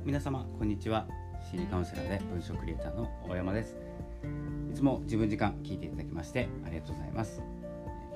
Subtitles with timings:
[0.00, 1.06] も皆様こんにちは。
[1.50, 3.76] 心理カウンセラーで文章クリエイターの大山です。
[4.70, 7.42] いつも自分時間聞いていただきましてありがとうございます。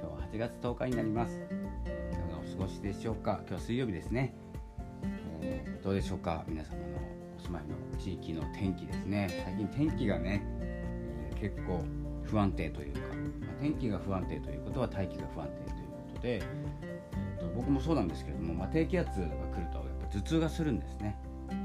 [0.00, 1.34] 今日は8月10日になります。
[1.34, 3.40] いかがお過ごしでしょうか？
[3.40, 4.34] 今日は水曜日ですね、
[5.42, 6.44] えー、どうでしょうか？
[6.48, 6.78] 皆様の
[7.38, 9.42] お住まいの地域の天気ですね。
[9.44, 11.84] 最近天気がね、えー、結構
[12.22, 21.18] 不安定というか、まあ、天気が不安定ということは大気が不安定ということで、えーと、僕もそうなんですけれども、まあ、低気圧が来ると頭痛がするんですね。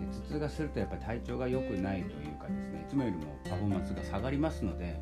[0.09, 4.99] 頭痛がするとやっぱり体調が良くないというかですねいつもよりもパフォーマンスが下がりますので、え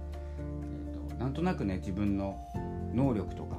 [0.91, 2.37] ーと、なんとなくね自分の
[2.93, 3.57] 能力とか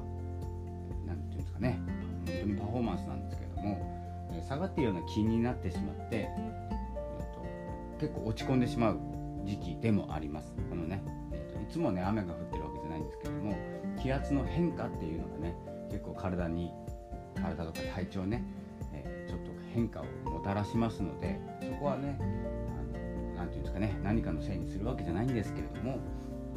[1.05, 1.79] 何て言うんですかね
[2.25, 8.99] 本当にパフォーマンスなんですけれども、え、下がっているような気になってしまって、えーと、結構落ち込んでしまう
[9.45, 10.53] 時期でもあります。
[10.69, 13.55] このね、えーと、いつもね雨が降ってるわけじゃないんですけれども
[14.01, 15.55] 気圧の変化っていうのがね
[15.89, 16.71] 結構体に
[17.35, 18.43] 体とか体調ね
[19.73, 22.17] 変化をもたらしますのでそこはね
[23.35, 25.99] 何て言うんですかね何かのせいにするわけじゃないんですけれども、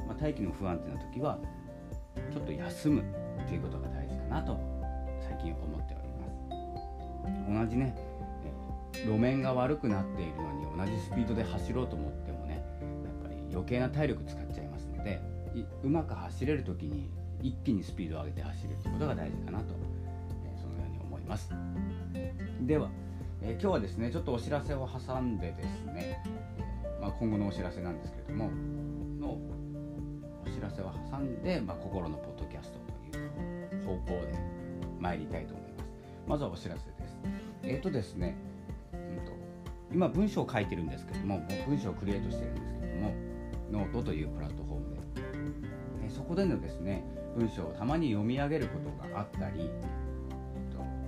[0.07, 1.39] まあ、大気の不安定な時は
[2.33, 3.05] ちょっと休む
[3.47, 4.59] ということが大事かなと
[5.29, 6.09] 最近思っており
[7.57, 7.97] ます同じね
[9.05, 12.65] 路面が悪くなっているのに同じスピードで走ろうと思ってもね
[13.05, 15.21] やっぱり余計な体力使っちゃいますので
[15.83, 17.11] うまく走れる時に
[17.43, 19.75] 一気にスピードを上げて走るということが大事かなと、
[20.57, 21.51] そのように思います。
[22.63, 22.89] では、
[23.45, 26.23] え、今日はですねちょっとお知らせを挟んでですね、
[27.01, 28.51] まあ、今後のお知らせなんですけれども
[29.21, 29.39] の
[30.47, 32.79] お知らせを挟んで、まあ、心のポッドキャスト
[33.11, 34.35] という方向で
[35.01, 35.93] 参りたいと思います。
[36.29, 37.19] まずはお知らせです。
[37.65, 38.37] えっ、ー、とですね、
[38.93, 39.33] うんと、
[39.93, 43.15] 今文章を書いてるんですけども文章をクリエイトしてるんですけども
[43.73, 47.05] ノートというプラットフォームで、え、そこでのですね
[47.37, 49.71] 文章をたまに読み上げることがあったり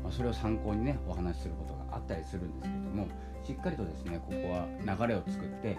[0.05, 3.08] まあ、それを参考にねお話しすることがあったりするんですけども
[3.42, 5.77] しっかりとですねここは流れを作って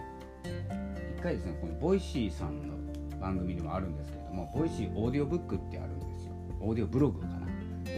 [1.18, 2.76] 一回ですねこの Voicy さんの
[3.22, 6.34] 番組にもあるんですけれども Voicy オーディオブックってあるんですよ。
[6.60, 7.46] オーディオブログかな。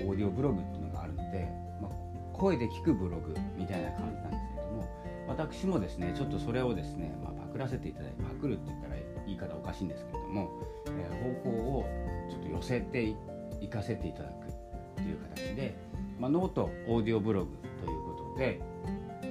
[0.05, 1.49] オーディオブログっていうのがあるので、
[1.81, 4.85] まあ、声で聞くブログみたいな感じなんですけども
[5.27, 10.49] 私もですねちょっとそれをですね、まあ、パクらせていただいてパクるって言ったら言い方おかしいんですけれども、
[10.87, 11.85] えー、方向を
[12.29, 13.15] ちょっと寄せて
[13.61, 15.75] いかせていただくっていう形で
[16.19, 17.51] まあ、ノートオーディオブログ
[17.83, 18.59] ということで、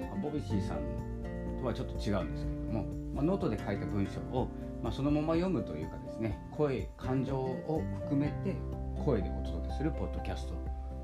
[0.00, 0.78] まあ、 Voicy さん
[1.60, 4.48] とはちょっと違うんですけれども、まあ、ノートで書いた文章を、
[4.82, 8.56] まあ、そのまま読むというかですね声感情を含めて
[9.04, 10.54] 声でお届けするポッドキャスト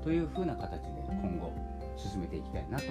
[0.03, 1.53] というふうな形で今後
[1.97, 2.85] 進めていきたいなと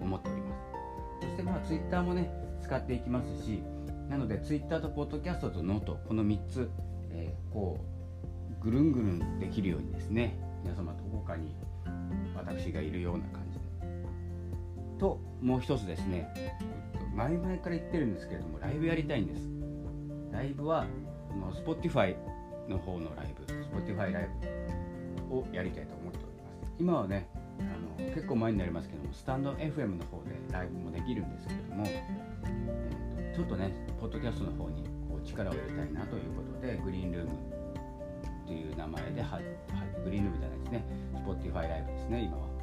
[0.00, 0.74] 思っております。
[1.20, 2.30] そしてまあツイッターもね
[2.62, 3.62] 使っていきますし
[4.08, 6.70] なのでツイッターとポッドキャストとノートこの3つ、
[7.10, 7.78] えー、こ
[8.60, 11.04] うぐるんぐるんできるようにですね皆様ど
[12.64, 13.64] 私がいるような感じで。
[14.98, 16.32] ともう一つですね
[17.14, 19.42] 前々から言ってるんですけれどもライブやりたいんです。
[20.32, 20.86] ライブは
[21.38, 22.16] の Spotify
[22.66, 24.28] の方のライブ Spotify ライ
[25.28, 26.74] ブをやりたいと思っております。
[26.78, 27.28] 今はね
[27.60, 39.38] あの結構前になりますけどもスタンド FM の方でライブもできるんですけれども、えーと、ちょっとねポッドキャストの方にこう力を入れたいなということでグリーンルームっていう名前では
[40.02, 42.53] グリーンルームじゃないですね Spotify ライブですね今は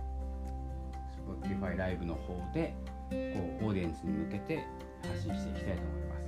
[1.36, 2.74] Spotify ライブの方で
[3.10, 3.16] こ
[3.64, 4.66] うオーディエンスに向けて
[5.04, 6.22] 発信していきたいと思います。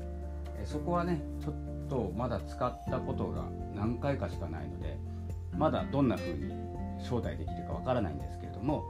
[0.62, 4.98] えそこはねちょっとまだ使ったことが何回かしかないので
[5.58, 6.54] まだどんな風に
[7.00, 8.84] 招待できるかわからないんですけれども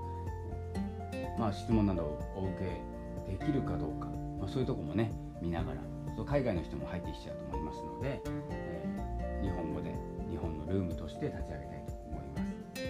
[1.38, 4.07] まあ質問などをお受けできるかどうか、
[4.40, 5.81] まあ、そういうとこもね見ながら
[6.25, 9.90] 海外の人も入ってきちゃうと思いますので、えー、日本語で
[10.30, 12.38] 日本のルームとして立ち上げたいと思いま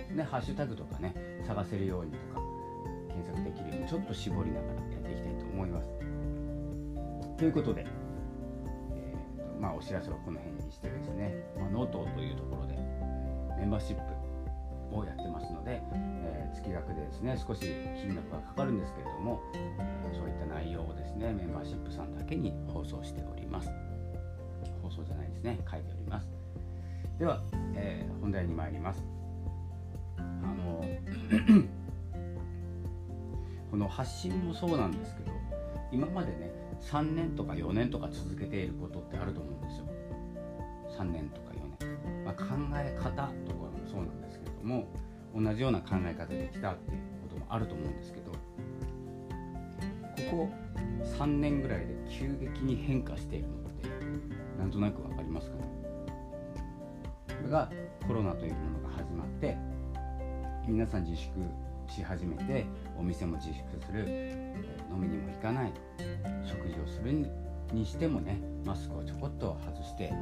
[0.09, 0.15] す。
[0.15, 1.15] でハッシュタグとかね
[1.47, 2.42] 探せるようにとか
[3.13, 5.89] 検索できるようにちょっと絞りながらやっていきたいと思います。
[7.37, 7.85] ということで、
[8.91, 12.75] えーとまあ、お知らせはこの辺にしてですね、まあ、ノートというところで
[13.57, 19.41] メンバーシップをやってますので、えー、月額でですね少し金額がかかるんですけれども
[20.13, 23.69] そういった内容をですねメンバーシップさんだけに放送しております。
[24.81, 26.27] 放送じゃないですね書いております。
[27.19, 27.41] では、
[27.75, 29.03] えー、本題に参ります。
[30.17, 30.83] あの
[33.73, 35.31] この発信もそうなんですけど
[35.91, 39.85] 今までね3年とか4年とか続けていることってあると思うんですよ。
[40.99, 41.49] 3年とか
[41.81, 42.43] 4年、まあ、考
[42.75, 43.33] え方とかも
[43.87, 44.85] そうなんですけれども
[45.35, 48.37] 同じような考え方できたっていうこともあると思うんですけどこ
[50.29, 50.49] こ
[51.17, 53.89] 3年ぐらいで急激に変化しているのって
[54.59, 55.63] なんとなく分かりますかね？
[57.25, 57.71] これが
[58.07, 59.57] コロナというものが始まって
[60.67, 61.31] 皆さん自粛
[61.91, 62.65] し始めて
[62.97, 64.55] お店も自粛する、え
[64.91, 65.73] 飲みにも行かない
[66.45, 67.29] 食事をする
[67.71, 70.13] にしてもねマスクをちょこっと外して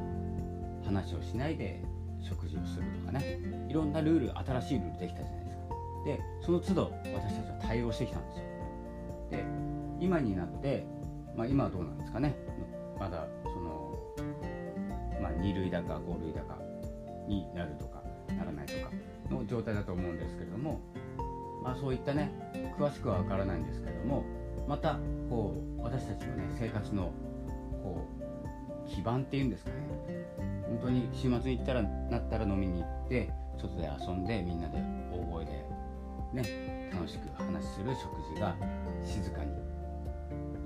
[0.84, 1.82] 話をしないで
[2.20, 3.38] 食事をするとかね
[3.68, 5.62] いろんなルール新しいルールできたじゃないですか。
[6.04, 8.44] でその都度私たちは対応してきたんですよ。
[9.30, 9.44] で
[10.00, 10.84] 今になって、
[11.36, 12.34] まあ、今はどうなんですかね。
[12.98, 13.98] まだその、
[15.20, 16.58] まあ、2類だか5類だか
[17.28, 18.02] になるとか
[18.36, 18.90] ならないとか
[19.30, 20.80] の状態だと思うんですけれども、
[21.62, 22.30] まあ、そういったね
[22.78, 24.24] 詳しくは分からないんですけども
[24.68, 24.98] また
[25.28, 27.12] こう私たちのね生活の
[27.82, 28.06] こ
[28.86, 29.76] う基盤っていうんですかね。
[30.68, 34.78] 本当に週末に行ったらなったら飲みに行って外で遊んでみんなで
[35.12, 35.64] 大声で
[36.32, 38.56] ね楽しく話する食事が
[39.04, 39.52] 静かに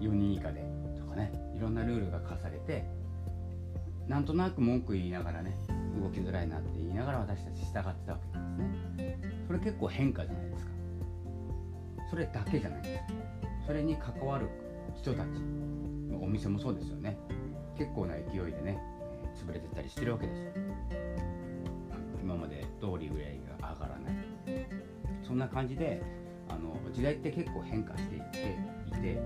[0.00, 0.64] 4人以下で
[0.96, 2.84] とかねいろんなルールが課されて
[4.06, 5.56] なんとなく文句言いながらね
[6.00, 9.18] 動きづらいなって言いながら私たち従ってたわけなんですね。
[9.46, 10.65] それ結構変化じゃないですか。
[12.08, 12.82] それだけじゃない。
[12.82, 13.04] です
[13.66, 14.48] それに関わる
[14.96, 15.26] 人たち
[16.20, 17.18] お店もそうですよね。
[17.76, 18.78] 結構な勢いでね
[19.34, 20.52] 潰れてったりしてるわけですよ。
[22.22, 24.14] 今まで通りぐらいが上がらない。
[25.22, 26.02] そんな感じで
[26.48, 28.56] あの時代って結構変化していって
[28.88, 29.20] いて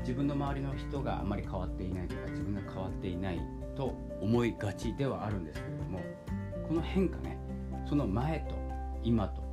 [0.00, 3.40] 自分の周りの人があまり変わっていないとか自分が変わっていない
[3.76, 6.00] と思いがちではあるんですけれども
[6.66, 7.38] この変化ね
[7.86, 8.54] その前と
[9.02, 9.45] 今と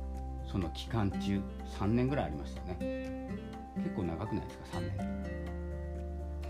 [0.46, 1.42] その期間中
[1.78, 3.28] 3年ぐらいありましたね。
[3.76, 5.24] 結構長くないですか？3年。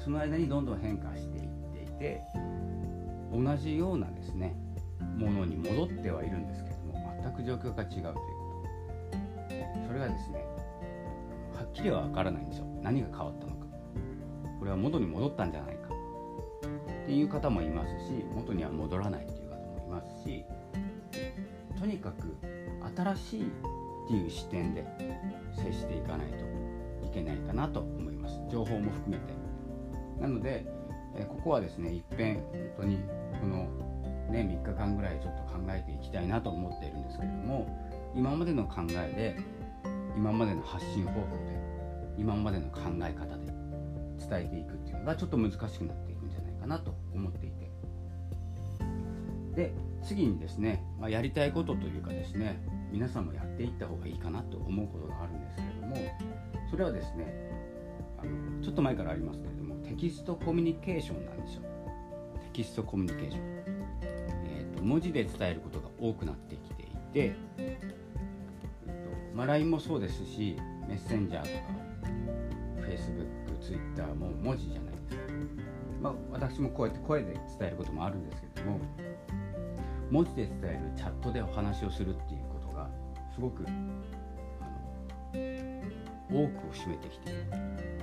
[0.02, 2.22] その間にどんどん変化していっていて
[3.32, 4.54] 同じようなですね
[5.16, 9.86] ものに戻ってはいるんですけども全く状況が違うということ。
[9.86, 10.44] それがですね
[11.54, 12.66] はっきりは分からないんですよ。
[12.82, 13.66] 何が変わったのか。
[14.58, 15.88] これは元に戻ったんじゃないか。
[17.04, 20.44] っていう方もいますし元には戻らないっていう方もいますし
[21.78, 22.34] とにかく
[22.96, 23.52] 新しい
[24.04, 24.84] っていう視点で
[25.54, 28.38] 接していかないといけないかなと思います。
[28.50, 29.34] 情報も含めて。
[30.20, 30.66] なので、
[31.22, 32.42] ここはですねいっぺん本
[32.78, 32.98] 当に
[33.40, 33.68] この、
[34.30, 39.36] ね、3日間ぐらいちょっと考えていきたいなと思っているんですけれども今までの考えで
[40.16, 41.60] 今までの発信方法で
[42.18, 43.46] 今までの考え方で
[44.28, 47.70] 伝えていくっていうのがちょっと難しくなっていくんじゃないかなと思っていて。
[49.54, 49.72] で
[50.02, 52.60] 次にですね、まあ、やりたいことというかですね
[52.90, 55.96] 皆さんもやっていった方がいいかなと思うことがあるんですけれども
[56.70, 57.50] それはですね
[58.18, 61.62] あのちょっと前からありますけれどもテキストコミュニケーションなんですよ。
[62.40, 63.44] テキストコミュニケーション、
[64.44, 67.94] えーと、文字で伝えることが多くなってきていて、えーと
[69.34, 70.56] まあ、LINE もそうですし
[70.88, 71.84] メッセンジャーとか
[72.86, 75.22] Facebook、Twitter も文字じゃないですか、
[76.00, 78.80] まあ、私もこうやって声で伝えることもあるんですけれども
[80.10, 82.33] 文字で伝えるチャットでお話をするって
[83.34, 84.80] すごくあの
[86.30, 87.44] 多くを占めてきている、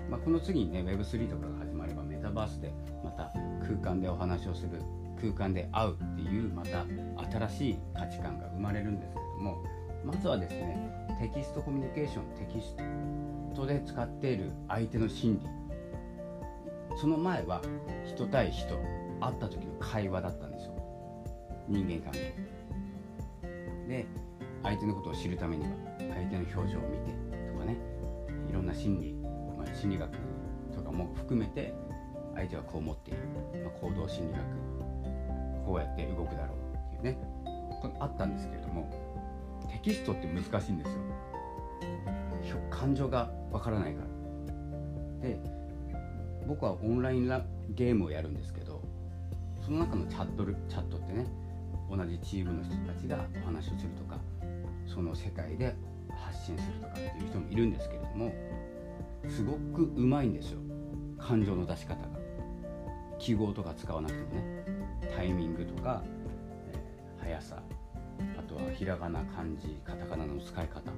[0.10, 2.74] まあ、この次にね Web3 とかが始まればメタバースで
[3.04, 3.32] また
[3.66, 4.82] 空間でお話をする
[5.20, 6.86] 空間で会うっていうまた
[7.32, 9.64] 新しい価値観が生まれるんですけれども
[10.04, 10.92] まずはですね
[11.22, 12.76] テキストコミュニケーションテキス
[13.56, 15.62] トで使っている相手の心理。
[16.98, 17.62] その前は
[18.06, 18.76] 人対人
[19.20, 20.74] 会った時の会話だったんですよ。
[21.68, 22.34] 人間関係。
[23.88, 24.06] で
[24.64, 27.12] 相手のことを知るためには相手の表情を見て
[27.52, 27.78] とかね
[28.50, 29.14] いろんな心理、
[29.58, 30.12] まあ、心理学
[30.74, 31.74] とかも含めて
[32.36, 33.20] 相手はこう思っている、
[33.64, 37.42] まあ、行動心理学こうやって動くだろうっていうね。
[38.00, 38.90] あったんですけれども
[39.70, 40.98] テキストって難しいんですよ。
[42.70, 45.28] 感情がわからないから。
[45.28, 45.40] で
[46.48, 47.28] 僕はオンライン
[47.70, 48.82] ゲームをやるんですけど
[49.64, 51.28] その中のチャットチャットってね
[51.90, 54.18] 同じチームの人たちがお話をするとか
[54.94, 55.76] その世界で
[56.10, 58.34] 発信するとかっていう人もいるんですけれども
[59.30, 60.60] すごくうまいんですよ。
[61.20, 62.20] 感情の出し方が。
[63.20, 64.66] 記号とか使わなくてもね。
[65.16, 66.04] タイミングとか、
[66.72, 67.64] えー、速さ。
[68.38, 70.92] あとはひらがな漢字カタカナの使い方。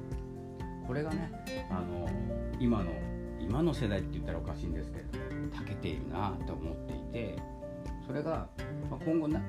[0.88, 1.32] これがね
[1.70, 2.10] あの
[2.60, 2.92] 今の
[3.40, 7.38] 今の世代って言ったらおかしいんですけれども長けているなと思っていて
[8.06, 8.48] それが、
[8.90, 9.42] まあ、今後な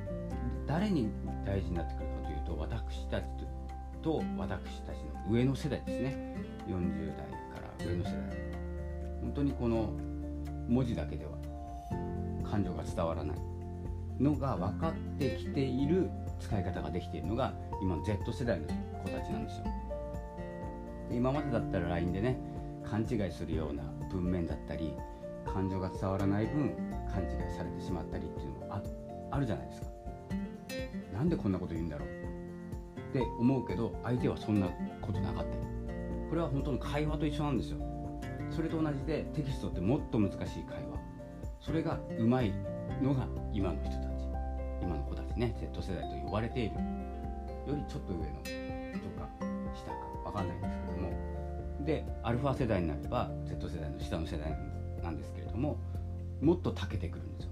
[0.66, 1.08] 誰に
[1.44, 3.43] 大事になってくるかというと私たちと
[4.04, 6.36] と私たちの上の世代ですね。
[6.68, 7.34] 40代か
[7.78, 8.14] ら上の世代。
[9.22, 9.90] 本当にこの
[10.68, 11.32] 文字だけでは
[12.48, 13.36] 感情が伝わらない。
[14.20, 16.08] のが分かってきている
[16.38, 18.68] 使い方ができているのが今の Z 世代の
[19.02, 19.64] 子たちなんですよ。
[21.08, 22.38] で今までだったら LINE でね
[22.84, 23.82] 勘違いするような
[24.12, 24.92] 文面だったり
[25.46, 26.76] 感情が伝わらない分
[27.10, 28.82] 勘違いされてしまったりっていうのも
[29.30, 29.86] あるじゃないですか。
[31.14, 32.23] なんでこんなこと言うんだろう。
[33.14, 34.66] って思うけど相手はそんな
[35.00, 35.56] ことなかった。
[36.28, 37.78] これは本当の会話と一緒なんですよ。
[38.50, 40.98] それと同じでテキストってもっと難しい会話。
[41.60, 42.52] それがうまい
[43.00, 44.24] のが今の人たち。
[44.82, 46.74] 今の子たちね Z 世代と呼ばれている。
[46.74, 46.80] よ
[47.76, 49.28] りちょっと上のとか
[49.76, 51.84] 下か分かんないんですけども。
[51.86, 54.58] でアルファ世代になれば Z 世代の下の世代
[55.04, 55.78] なんですけれども
[56.40, 57.50] もっと長けてくるんですよ。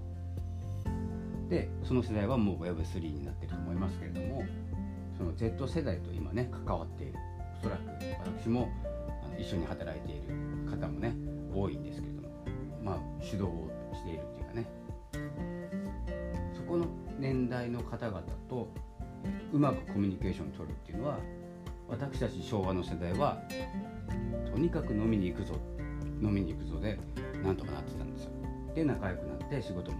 [1.49, 4.43] でその世代はもう Web3 になってると思いますけれども。
[5.23, 7.13] その Z 世代と今ね関わっている。
[7.59, 7.81] おそらく
[8.41, 8.69] 私も
[9.23, 10.23] あの一緒に働いている
[10.69, 11.15] 方もね
[11.55, 12.29] 多いんですけれども
[12.83, 14.67] まあ主導をしているっていうかね。
[16.53, 16.87] そこの
[17.17, 18.67] 年代の方々と
[19.53, 21.19] うまくコミュニケーションを取るっていうのは
[21.87, 23.41] 私たち昭和の世代は
[24.51, 25.53] とにかく飲みに行くぞ
[26.21, 26.99] 飲みに行くぞで
[27.41, 28.31] なんとかなってたんですよ。
[28.75, 29.97] で仲良くなって仕事も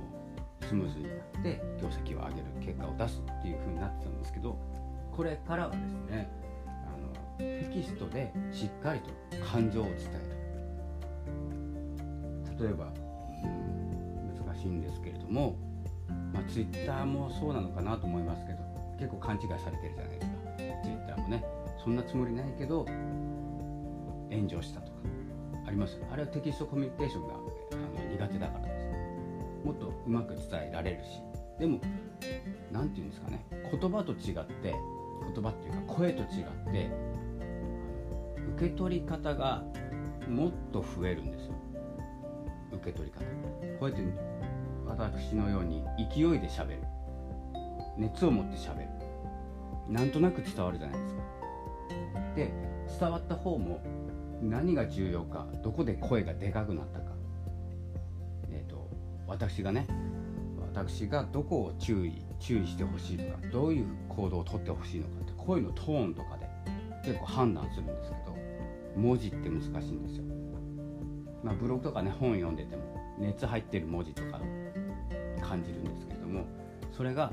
[0.68, 4.73] スムーズになって業績を上げる結果を出すっていう風になってたんですけど
[5.15, 6.29] これからはですね
[6.67, 9.10] あのテキストでしっかりと
[9.46, 10.34] 感情を伝える。
[12.60, 15.55] 例えば、うん、難しいんですけれども、
[16.32, 18.60] まあ、ツイッターもそうなのかなと思いますけど
[19.00, 20.34] 結構勘違いされてるじゃないですか。
[20.84, 21.43] ツイッターもね。
[21.84, 22.86] そんなつもりないけど
[24.32, 24.98] 炎上したとか
[25.67, 28.88] ありますあれはテキストコミュニケーションがあの苦手だからです。
[29.65, 31.22] もっとうまく伝えられるし。
[31.60, 31.79] でも
[32.72, 33.46] 何て言うんですかね。
[33.51, 34.74] 言葉と違って
[35.34, 36.89] 言葉っていうか声と違って
[38.56, 39.63] 受け取り方が
[40.27, 41.53] もっと増えるんですよ。
[42.72, 43.20] 受け取り方。
[43.80, 44.03] こうやって
[44.86, 46.82] 私のように勢いでしゃべる。
[47.98, 48.89] 熱を持ってしゃべる。
[49.89, 51.22] なんとなく伝わるじゃないですか。
[52.36, 52.51] で
[53.00, 53.82] 伝わった方も
[54.42, 57.06] 何が重要かどこで声がでかくなったか。
[58.51, 58.89] えっ、ー、と
[59.27, 59.88] 私がね
[60.74, 66.45] 私がどこを注意注意してほしいとかどういう行動をとってほしいのかって声のトーンとかで
[67.05, 68.35] 結構判断するんですけど
[68.97, 70.23] 文字って難しいんですよ。
[71.41, 72.83] まあ、ブログとかね本読んでても
[73.17, 74.39] 熱入ってる文字とか
[75.41, 76.45] 感じるんですけれども
[76.91, 77.31] それが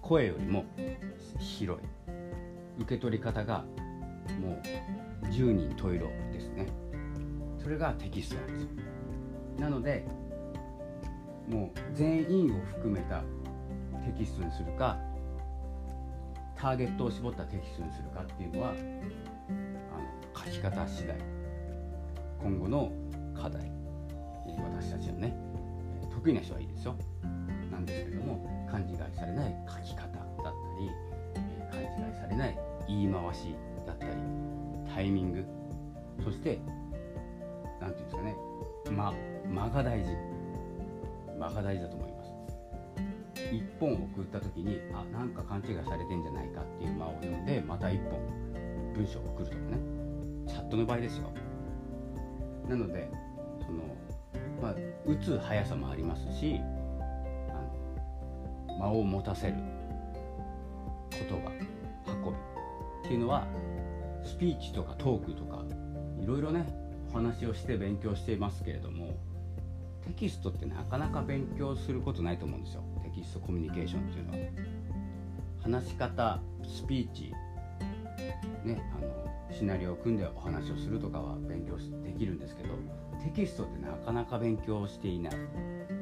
[0.00, 0.64] 声よりも
[1.38, 1.84] 広い。
[2.76, 3.64] 受け取り方が
[4.40, 4.60] も
[5.22, 6.66] う10人十色ですね。
[7.62, 8.68] それがテキストなんですよ。
[9.58, 10.04] なので
[11.48, 13.22] もう全員を含めた
[14.04, 14.98] テキストにするか
[16.56, 21.16] ターゲットを絞ったテキストにするかっていうのはあの書き方次第
[22.42, 22.92] 今後の
[23.34, 23.70] 課題
[24.46, 25.36] 私たちのね
[26.12, 26.94] 得意な人はいいですよ。
[27.70, 30.90] なんですけども勘違いされない書き方だったり
[31.72, 33.56] 勘違いされない言い回し
[33.86, 34.12] だったり
[34.94, 35.44] タイミング
[36.22, 36.60] そして
[37.80, 38.36] 何て言うんですかね
[38.90, 39.12] 間
[39.48, 40.34] 間が大事。
[41.38, 42.03] 間が大事だと思います
[43.54, 48.20] 1本送った時にあなんか勘違いされてんじゃないかっていう間を読んでまた1本
[48.94, 49.94] 文章を送るとかね。
[50.46, 51.30] チャットの場合ですよ。
[52.68, 53.10] なので
[53.64, 53.82] その
[54.62, 54.74] まあ
[55.06, 56.60] 打つ速さもありますし
[57.50, 59.54] あの間を持たせる
[61.10, 61.50] 言葉
[62.06, 63.46] 運びっていうのは
[64.24, 65.62] スピーチとかトークとか
[66.20, 66.66] いろいろね
[67.10, 69.14] お話をして勉強していますけれども
[70.06, 72.82] テキストってなかなか勉強することないと思うんですよ。
[73.14, 74.38] キストコミュニケーションっていうのは
[75.62, 77.32] 話し方スピーチ
[78.64, 82.70] ねあのシナリオを組んでお話をするとかは勉強できるんですけど
[83.22, 85.34] テキストってなかなか勉強していない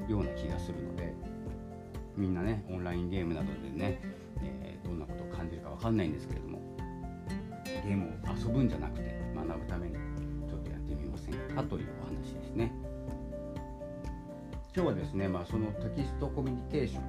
[0.08, 1.14] ような気がするので
[2.16, 4.00] みんなねオンラインゲームなどでね、
[4.42, 6.60] えー、どんなことを感じるか分かんないんですけれども
[7.64, 9.94] ゲームを遊ぶんじゃなくて学ぶために
[10.48, 12.91] ちょっとやってみませんかというお話ですね。
[14.74, 17.02] 今日はですね、まあ、そのテキストコミュニケーション、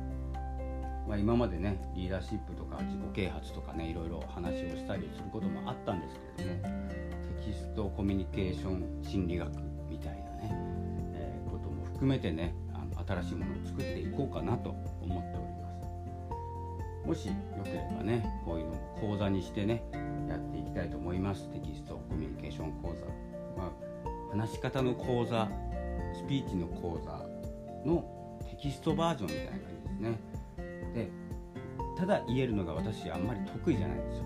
[1.08, 6.77] まあ、今までねリーダーシップとか自己啓発とかねいろいろ話をしたりすることもあったんですけれども
[7.39, 9.50] テキストコミュニケーション心理学
[9.89, 10.50] みたいなね、
[11.13, 15.72] えー、ことも含めてねあの新しいものを作っていこうかなと思っておりま
[17.05, 17.08] す。
[17.08, 19.86] もしよければねこういうのを講座にしてね
[20.27, 21.48] やっていきたいと思います。
[21.48, 23.05] テキストコミュニケーション講座、
[23.55, 25.48] まあ、話し方の講座
[26.13, 27.23] スピーチの講座
[27.86, 30.20] のテキストバージョンみたいな感じですね。
[30.94, 31.10] で
[31.98, 34.24] ただ言えるのが私あんまり得意じゃないんですよ。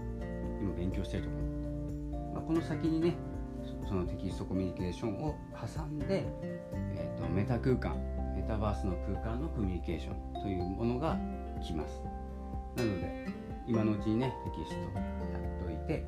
[0.61, 3.15] 今勉強してるところ、まあ、この先にね
[3.87, 6.25] そのテキストコミュニケーションを挟んで、
[6.73, 7.95] えーと、メタ空間
[8.35, 11.17] メタバースの空間のコミュニケーションというものが
[11.61, 12.01] 来ます。
[12.75, 13.27] なので
[13.67, 15.01] 今のうちにねテキストや
[15.39, 16.05] っといて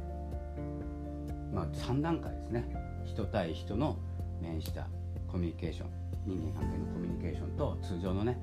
[1.53, 2.65] まあ3段階ですね。
[3.05, 3.97] 人対人の
[4.41, 4.87] 面した
[5.27, 6.08] コミュニケーション。
[6.29, 8.37] 人間関係のコミュニケーションと通常のね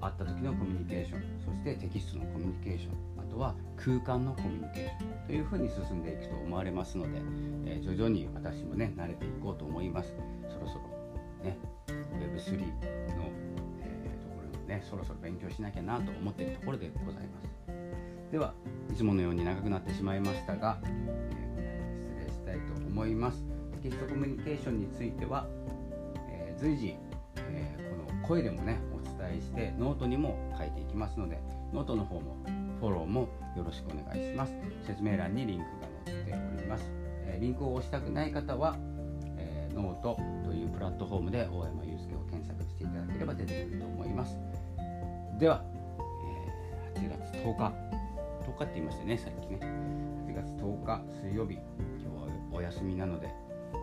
[0.00, 7.20] 会った時のコミュニケーションそしてテキストのコミュニケーション、あ、とは空間のコミュニケーションというふうに進んでいくと思われますので、
[7.66, 10.14] えー、徐々に私もね慣れていこうと思います。
[10.48, 10.80] そろそろ
[11.44, 11.58] ね
[11.88, 13.30] Web3 の、
[13.82, 17.48] えー、ところもねそろそろ勉強しなきゃなと思っているところでございます。
[18.30, 18.54] では
[18.90, 23.44] いつものように長くなってしまいましたが、えー、失礼したいと思います。
[23.82, 25.46] テキストコミュニケーションについては、
[26.30, 26.96] えー、随時、
[28.28, 31.40] 声でもねお伝えしてノートにも書いていきますので
[31.72, 32.36] ノートの方も
[32.78, 34.52] フォローもよろしくお願いします。
[34.86, 36.84] 説明欄にリンクが載っております、
[37.26, 38.76] えリンクを押したくない方は、
[39.36, 44.38] えノートというプラットフォームで大山祐介を検索していただければ出てくると思います。
[45.40, 45.64] では、
[46.94, 47.72] え8月10日。
[48.46, 49.58] 10日って言いましたねさっきね。
[50.28, 51.54] 8月10日水曜日。
[51.54, 51.62] 今
[51.98, 53.26] 日はお休みなので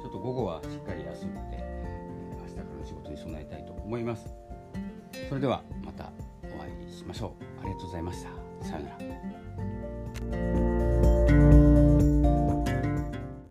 [0.02, 4.26] ちょっと午後はしっかり休んで、え明日からの仕事に備えたいと思います。
[5.30, 6.12] それではまた
[6.44, 7.62] お会いしましょう。
[7.62, 8.30] ありがとうございました。
[8.68, 10.75] さようなら。